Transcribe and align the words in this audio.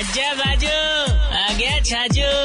आजा 0.00 0.28
बाजू 0.36 0.76
आ 1.38 1.52
गया 1.60 1.76
छाजू। 1.88 2.39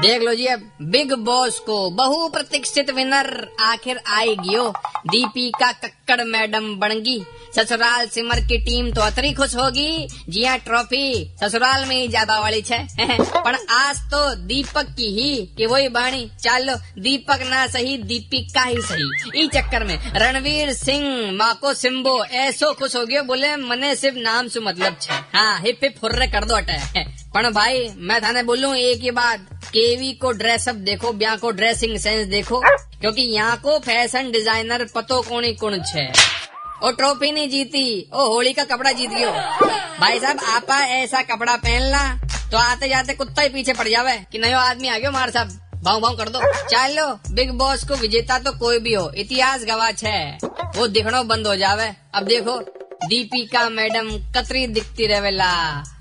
देख 0.00 0.22
लो 0.22 0.34
जी 0.34 0.46
अब 0.46 0.60
बिग 0.82 1.12
बॉस 1.12 1.58
को 1.58 1.90
बहु 1.90 2.28
प्रतीक्षित 2.28 2.90
विनर 2.90 3.26
आखिर 3.60 4.00
आएगी 4.08 4.54
हो 4.54 4.68
दीपिका 5.06 5.70
कक्कड़ 5.72 6.24
मैडम 6.24 6.74
बनगी। 6.76 7.20
ससुराल 7.56 8.06
सिमर 8.06 8.40
की 8.40 8.58
टीम 8.58 8.90
तो 8.92 9.00
अतरी 9.00 9.32
खुश 9.32 9.56
होगी। 9.56 10.08
जी 10.28 10.44
हाँ 10.44 10.58
ट्रॉफी 10.58 11.36
ससुराल 11.42 11.84
में 11.84 11.96
ही 11.96 12.08
ज़्यादा 12.08 12.40
वाली 12.40 12.62
छे। 12.62 12.78
पर 13.36 13.54
आज 13.70 14.00
तो 14.12 14.34
दीपक 14.46 14.94
की 14.96 15.12
ही 15.20 15.46
कि 15.56 15.66
वही 15.66 15.88
बाणी। 15.88 16.30
चलो, 16.40 16.76
दीपक 17.02 17.46
ना 17.50 17.66
सही, 17.66 17.96
दीपिका 17.96 18.62
ही 18.62 18.80
सही। 18.82 19.42
ई 19.44 19.48
चक्कर 19.48 19.84
में 19.84 19.98
रणवीर 20.16 20.72
सिंह, 20.72 21.32
माँ 21.32 21.54
को 21.54 21.74
सिम्बो, 21.74 22.24
ऐसो 22.24 22.72
खुश 22.74 22.96
हो 22.96 23.06
गयो 23.06 23.22
बोले, 23.22 23.56
मने 23.56 23.94
सिर्फ़ 23.96 24.18
नाम 24.18 24.48
से 24.48 24.60
मतलब 24.60 24.96
छे। 25.00 25.12
हाँ 25.12 25.58
हिप 25.60 25.80
हिप 25.82 25.98
फुर्रे 26.00 26.26
कर 26.26 26.44
दो 26.44 26.54
अटे। 26.54 27.04
पण 27.34 27.48
भाई, 27.50 27.88
मैं 27.98 28.20
थाने 28.22 28.42
बोलूँ 28.42 28.74
एक 28.76 29.00
ही 29.00 29.10
बात, 29.10 29.40
केवी 29.64 30.12
को 30.12 30.30
ड्रेसअप 30.32 30.76
देखो, 30.86 31.12
ब्याह 31.12 31.36
को 31.36 31.50
ड्रेसिंग 31.50 31.96
सेंस 31.98 32.26
देखो, 32.28 32.60
क्योंकि 33.00 33.22
यहाँ 33.24 33.56
को 33.56 33.78
फ़ैशन 33.78 34.30
डिज़ाइनर 34.30 34.84
पतो 34.94 35.20
कोनी 35.22 35.52
कुण 35.54 35.78
छे। 35.82 36.06
ओ 36.82 36.90
ट्रॉफी 36.90 37.30
नहीं 37.32 37.48
जीती, 37.50 38.10
ओ 38.14 38.26
होली 38.26 38.52
का 38.52 38.64
कपड़ा 38.64 38.92
जीत 38.92 39.10
गयो। 39.10 39.30
भाई 40.00 40.18
साहब, 40.20 40.40
आपा 40.46 40.78
ऐसा 40.86 41.22
कपड़ा 41.24 41.56
पहनला 41.56 42.02
तो 42.50 42.56
आते 42.58 42.88
जाते 42.88 43.14
कुत्ता 43.14 43.42
ही 43.42 43.48
पीछे 43.48 43.72
पड़ 43.72 43.88
जावे, 43.88 44.16
कि 44.32 44.38
नयो 44.38 44.58
आदमी 44.58 44.88
आ 44.88 44.98
गयो 44.98 45.10
मार 45.10 45.30
साहब। 45.30 45.58
भाव 45.84 46.00
भाव 46.00 46.16
कर 46.16 46.28
दो। 46.28 46.40
चलो 46.68 47.06
बिग 47.34 47.50
बॉस 47.58 47.84
को 47.88 47.94
विजेता 47.96 48.38
तो 48.38 48.52
कोई 48.58 48.78
भी 48.78 48.94
हो, 48.94 49.10
इतिहास 49.12 49.64
गवाह 49.64 49.90
छे। 49.92 50.18
वो 50.78 50.86
दिखनो 50.88 51.22
बंद 51.24 51.46
हो 51.46 51.54
जावे। 51.56 51.88
अब 52.14 52.26
देखो, 52.26 52.58
दीपिका 53.06 53.68
मैडम 53.70 54.10
कतरी 54.34 54.66
दिखती 54.68 55.06
रहेला 55.06 55.52